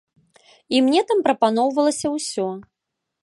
[0.77, 2.47] І мне там прапаноўвалася ўсё.